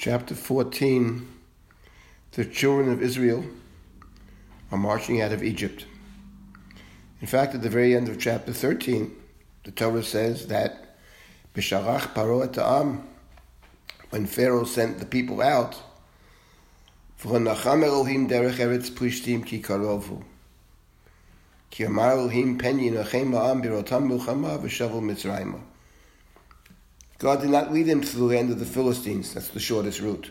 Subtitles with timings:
[0.00, 1.28] chapter 14,
[2.32, 3.44] the children of Israel
[4.72, 5.84] are marching out of Egypt.
[7.20, 9.14] In fact, at the very end of chapter 13,
[9.64, 10.96] the Torah says that
[11.54, 13.06] Bisharach Paro Ta'am,
[14.08, 15.76] when Pharaoh sent the people out,
[17.22, 20.24] V'ronacham Elohim derech eretz plishtim ki karovu.
[21.68, 25.60] Ki amar Elohim pen yinachem ma'am birotam milchama mitzrayimah.
[27.20, 29.34] God did not lead them to the land of the Philistines.
[29.34, 30.30] That's the shortest route.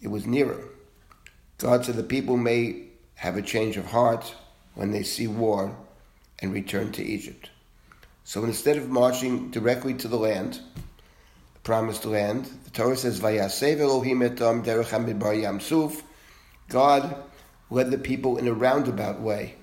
[0.00, 0.64] It was nearer.
[1.58, 2.84] God said the people may
[3.16, 4.34] have a change of heart
[4.74, 5.76] when they see war
[6.38, 7.50] and return to Egypt.
[8.24, 10.58] So instead of marching directly to the land,
[11.52, 16.00] the promised land, the Torah says, Vayasev Elohim etam derech hamidbar yamsuf.
[16.70, 17.14] God
[17.68, 19.56] led the people in a roundabout way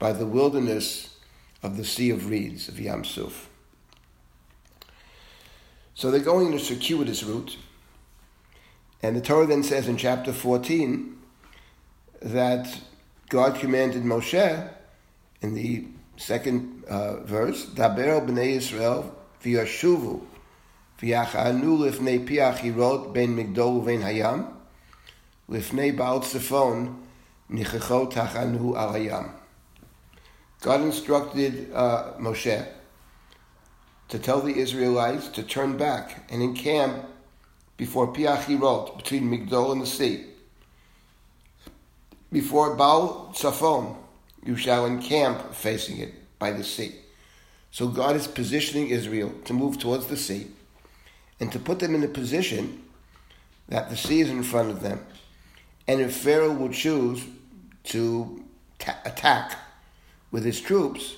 [0.00, 1.16] by the wilderness
[1.62, 3.46] of the Sea of Reeds, of Yamsuf.
[5.94, 7.56] So they're going in a circuitous route.
[9.00, 11.16] And the Torah then says in chapter 14
[12.22, 12.80] that
[13.28, 14.70] God commanded Moshe
[15.40, 15.86] in the
[16.16, 19.08] second uh, verse, Daber b'nei Yisrael
[19.42, 20.20] v'yashuvu
[20.98, 24.52] v'yachanu lifnei piach hirot ben migdol u'ven hayam
[25.48, 26.96] lifnei baal tzefon
[27.50, 29.30] nichechot hachanu al hayam.
[30.60, 32.66] God instructed uh, Moshe
[34.14, 37.04] to tell the Israelites to turn back and encamp
[37.76, 40.26] before Piachirot, between Migdol and the sea.
[42.30, 43.96] Before Baal Tzafon,
[44.46, 46.94] you shall encamp facing it by the sea.
[47.72, 50.46] So God is positioning Israel to move towards the sea
[51.40, 52.84] and to put them in a position
[53.68, 55.04] that the sea is in front of them.
[55.88, 57.24] And if Pharaoh will choose
[57.86, 58.44] to
[58.78, 59.58] ta- attack
[60.30, 61.16] with his troops,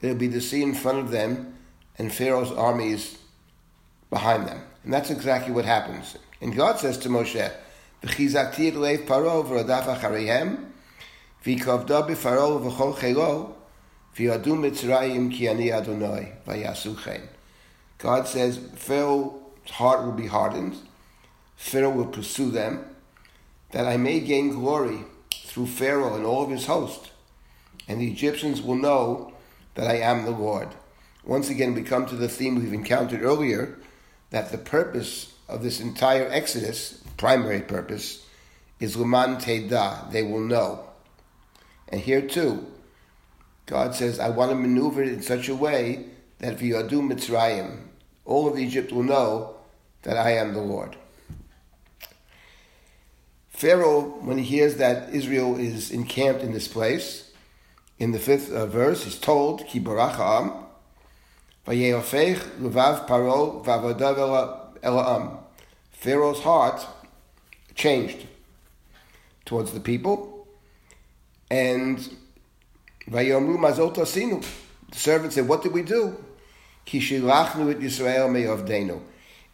[0.00, 1.56] it'll be the sea in front of them
[1.98, 3.18] and Pharaoh's armies
[4.10, 4.62] behind them.
[4.84, 6.16] And that's exactly what happens.
[6.40, 7.52] And God says to Moshe,
[15.72, 17.28] Adonai, v'yasu chen.
[17.98, 20.76] God says Pharaoh's heart will be hardened,
[21.56, 22.84] Pharaoh will pursue them,
[23.72, 25.00] that I may gain glory
[25.32, 27.10] through Pharaoh and all of his host,
[27.88, 29.32] and the Egyptians will know
[29.74, 30.68] that I am the Lord
[31.28, 33.78] once again we come to the theme we've encountered earlier
[34.30, 38.26] that the purpose of this entire Exodus, primary purpose,
[38.80, 40.88] is Luman Teda, they will know.
[41.88, 42.66] And here too,
[43.66, 46.06] God says, I want to maneuver it in such a way
[46.38, 47.82] that V'yadu Mitzrayim,
[48.24, 49.56] all of Egypt will know
[50.02, 50.96] that I am the Lord.
[53.50, 57.32] Pharaoh, when he hears that Israel is encamped in this place,
[57.98, 60.67] in the fifth uh, verse, is told, Ki baracham.
[65.90, 66.86] Pharaoh's heart
[67.74, 68.26] changed
[69.44, 70.46] towards the people,
[71.50, 71.98] and.
[74.92, 76.16] The servant said, "What did we do?"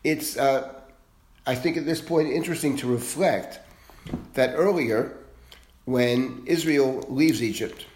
[0.04, 0.72] It's, uh,
[1.46, 3.58] I think, at this point, interesting to reflect
[4.34, 5.16] that earlier,
[5.84, 7.86] when Israel leaves Egypt,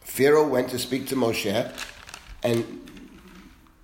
[0.00, 1.70] Pharaoh went to speak to Moshe,
[2.42, 2.64] and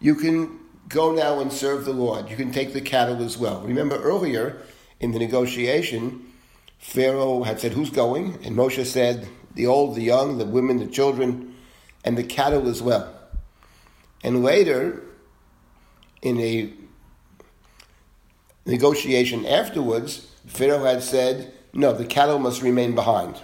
[0.00, 0.58] you can
[0.88, 2.30] go now and serve the Lord.
[2.30, 3.60] You can take the cattle as well.
[3.62, 4.62] Remember earlier
[5.00, 6.32] in the negotiation,
[6.78, 8.38] Pharaoh had said, Who's going?
[8.44, 11.54] And Moshe said, The old, the young, the women, the children,
[12.04, 13.12] and the cattle as well.
[14.22, 15.02] And later,
[16.22, 16.72] in a
[18.64, 23.40] negotiation afterwards, Pharaoh had said, No, the cattle must remain behind.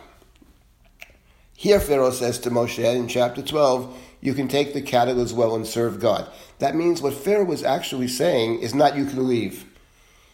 [1.57, 5.55] Here, Pharaoh says to Moshe in chapter 12, you can take the cattle as well
[5.57, 6.31] and serve God.
[6.61, 9.67] That means what Pharaoh was actually saying is not you can leave.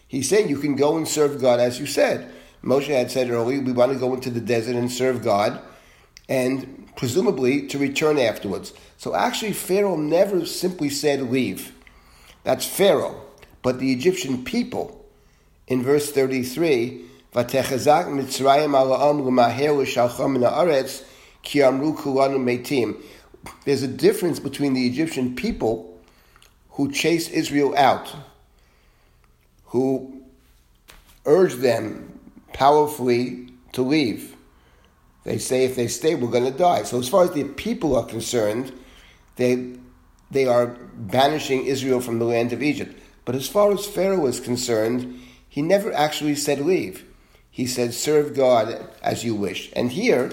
[0.06, 2.30] He's saying you can go and serve God as you said.
[2.62, 5.58] Moshe had said earlier, we want to go into the desert and serve God,
[6.28, 8.74] and presumably to return afterwards.
[8.98, 11.72] So actually, Pharaoh never simply said leave.
[12.44, 13.22] That's Pharaoh.
[13.62, 15.06] But the Egyptian people,
[15.66, 18.74] in verse 33, Vatechazak Mitzrayim
[21.42, 21.94] ki amru
[23.64, 26.00] there's a difference between the Egyptian people
[26.70, 28.14] who chased Israel out,
[29.66, 30.22] who
[31.26, 32.18] urge them
[32.52, 34.36] powerfully to leave.
[35.24, 36.84] They say if they stay, we're going to die.
[36.84, 38.72] So as far as the people are concerned,
[39.36, 39.74] they
[40.30, 42.98] they are banishing Israel from the land of Egypt.
[43.24, 47.04] But as far as Pharaoh is concerned, he never actually said leave.
[47.50, 49.72] He said, serve God as you wish.
[49.74, 50.30] And here,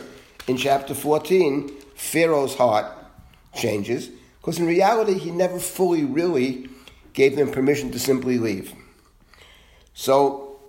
[0.48, 2.86] in chapter 14, Pharaoh's heart
[3.56, 4.10] changes,
[4.40, 6.70] because in reality, he never fully really
[7.14, 8.74] gave them permission to simply leave.
[9.94, 10.60] So,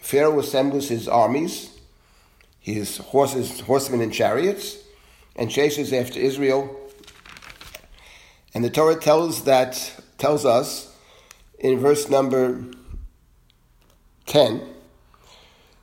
[0.00, 1.70] Pharaoh assembles his armies,
[2.58, 4.76] his horses, horsemen and chariots,
[5.36, 6.76] and chases after Israel.
[8.52, 10.94] And the Torah tells that tells us
[11.58, 12.64] in verse number
[14.26, 14.62] 10,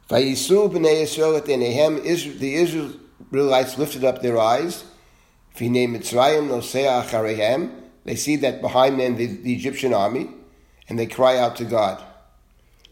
[0.09, 4.83] Vayisu b'nei Yisrael the Israelites lifted up their eyes,
[8.03, 10.29] they see that behind them the, the Egyptian army,
[10.89, 12.03] and they cry out to God.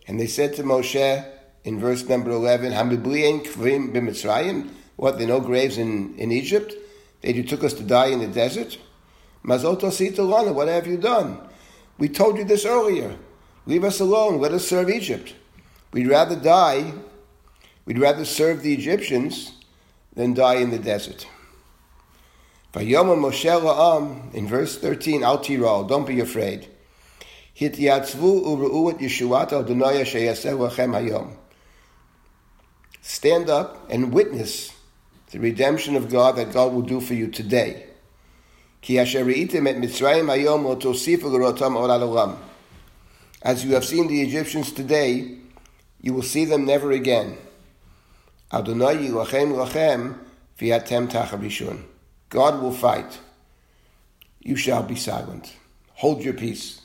[0.07, 1.25] And they said to Moshe
[1.63, 6.73] in verse number 11, Hamibliyen kvim b'Mitzrayim, what, there are no graves in, in Egypt?
[7.21, 8.77] That you took us to die in the desert?
[9.43, 11.39] Mazoto what have you done?
[11.97, 13.15] We told you this earlier.
[13.65, 14.39] Leave us alone.
[14.39, 15.35] Let us serve Egypt.
[15.91, 16.93] We'd rather die,
[17.85, 19.53] we'd rather serve the Egyptians
[20.13, 21.27] than die in the desert.
[22.73, 26.67] Vayoma Moshe La'am, in verse 13, Al Tiral, don't be afraid.
[27.59, 31.35] Hityatzvu uru'uat Yeshuat al Dunaya sheyaseh lachem hayom.
[33.01, 34.71] Stand up and witness
[35.31, 37.85] the redemption of God that God will do for you today.
[38.87, 39.13] Et As
[43.65, 45.37] you have seen the Egyptians today,
[46.01, 47.37] you will see them never again.
[48.53, 50.17] Adonai yilachem lachem
[50.59, 51.83] v'yatem tachabishun.
[52.29, 53.19] God will fight.
[54.39, 55.55] You shall be silent.
[55.95, 56.81] Hold your peace.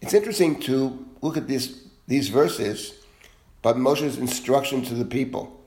[0.00, 2.94] It's interesting to look at this, these verses,
[3.62, 5.60] but Moshe's instruction to the people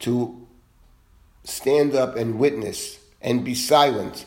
[0.00, 0.46] to
[1.44, 4.26] stand up and witness and be silent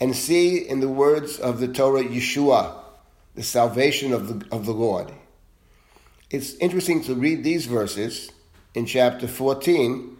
[0.00, 2.74] and see in the words of the Torah Yeshua,
[3.34, 5.12] the salvation of the, of the Lord.
[6.30, 8.30] It's interesting to read these verses
[8.74, 10.13] in chapter 14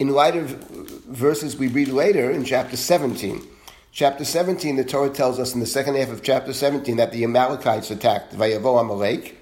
[0.00, 3.46] in light of verses we read later in chapter 17.
[3.92, 7.22] Chapter 17, the Torah tells us in the second half of chapter 17 that the
[7.22, 9.36] Amalekites attacked Vayavo Amalek.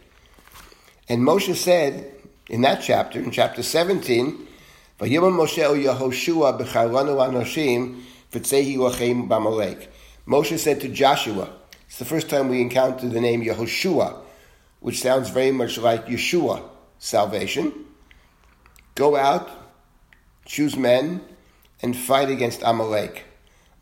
[1.09, 2.13] And Moshe said
[2.49, 4.49] in that chapter, in chapter 17,
[4.99, 8.03] Vayimam Moshe Yehoshua b'charlanu anoshim
[8.33, 9.87] v'tzehi lachem b'amalek.
[10.27, 11.51] Moshe said to Joshua,
[11.87, 14.19] it's the first time we encounter the name Yehoshua,
[14.81, 16.69] which sounds very much like Yeshua,
[16.99, 17.73] salvation.
[18.97, 19.68] Go out,
[20.49, 21.21] choose men,
[21.81, 23.25] and fight against Amalek.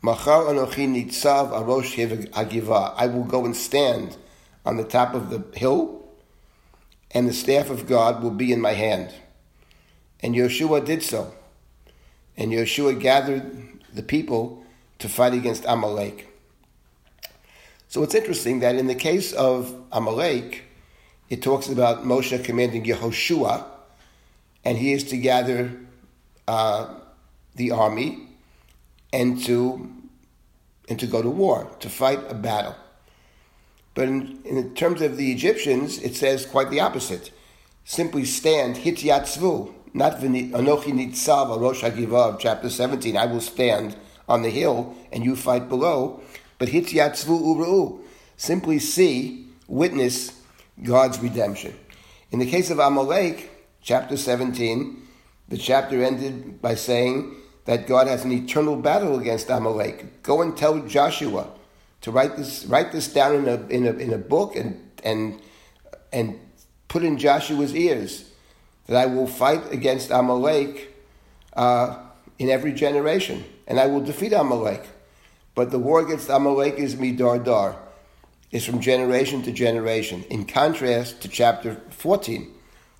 [0.03, 2.93] Machar anochi nitzav arosh hagiva.
[2.95, 4.17] I will go and stand
[4.65, 6.05] on the top of the hill,
[7.11, 9.11] and the staff of God will be in my hand.
[10.19, 11.33] And Yehoshua did so.
[12.35, 14.63] And Yehoshua gathered the people
[14.99, 16.27] to fight against Amalek.
[17.87, 20.65] So it's interesting that in the case of Amalek,
[21.29, 23.63] it talks about Moshe commanding Yehoshua,
[24.65, 25.86] and he is to gather
[26.47, 26.93] uh,
[27.55, 28.27] the army
[29.11, 29.91] and to
[30.89, 32.75] and to go to war to fight a battle.
[33.93, 37.31] But in, in terms of the Egyptians, it says quite the opposite.
[37.83, 43.17] Simply stand, hityatzvu, not anochi nitzav rosh hagiva of chapter 17.
[43.17, 43.95] I will stand
[44.29, 46.21] on the hill and you fight below.
[46.59, 48.01] But hityatzvu uru'u,
[48.35, 50.31] simply see, witness
[50.83, 51.73] God's redemption.
[52.31, 53.49] In the case of Amalek,
[53.81, 55.06] chapter 17,
[55.49, 57.35] the chapter ended by saying
[57.65, 60.23] that God has an eternal battle against Amalek.
[60.23, 61.49] Go and tell Joshua
[62.01, 65.41] to write this, write this down in a, in a, in a book and, and,
[66.11, 66.39] and
[66.87, 68.31] put in Joshua's ears
[68.87, 70.95] that I will fight against Amalek
[71.53, 71.97] uh,
[72.39, 74.85] in every generation, and I will defeat Amalek.
[75.55, 77.77] But the war against Amalek is midar dar
[78.51, 80.23] is from generation to generation.
[80.29, 82.53] In contrast to chapter 14,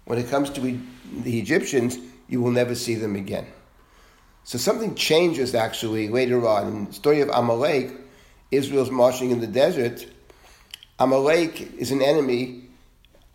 [0.05, 3.47] when it comes to the Egyptians, you will never see them again.
[4.43, 6.67] So something changes actually later on.
[6.67, 7.91] In the story of Amalek,
[8.51, 10.05] Israel's marching in the desert.
[10.99, 12.63] Amalek is an enemy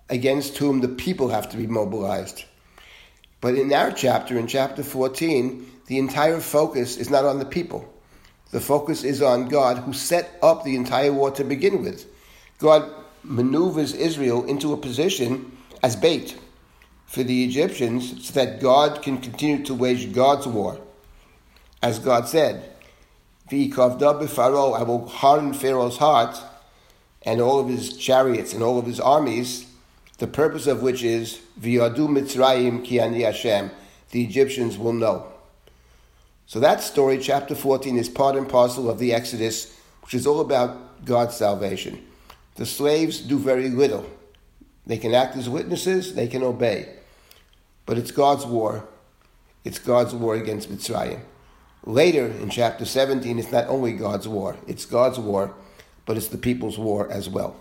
[0.08, 2.44] against whom the people have to be mobilized.
[3.40, 7.92] But in our chapter, in chapter 14, the entire focus is not on the people.
[8.50, 12.06] The focus is on God who set up the entire war to begin with.
[12.58, 12.90] God
[13.22, 16.38] maneuvers Israel into a position as bait
[17.12, 20.81] for the Egyptians so that God can continue to wage God's war.
[21.83, 22.71] As God said,
[23.50, 26.38] Pharaoh, I will harden Pharaoh's heart
[27.21, 29.66] and all of his chariots and all of his armies,
[30.16, 33.71] the purpose of which is Mitzrayim ki ani Hashem,
[34.12, 35.26] the Egyptians will know.
[36.47, 40.40] So that story, chapter 14, is part and parcel of the Exodus, which is all
[40.40, 42.02] about God's salvation.
[42.54, 44.09] The slaves do very little.
[44.87, 47.00] They can act as witnesses, they can obey.
[47.86, 48.86] But it's God's war.
[49.64, 51.20] It's God's war against Mitzrayim.
[51.84, 55.54] Later in chapter 17, it's not only God's war, it's God's war,
[56.06, 57.56] but it's the people's war as well.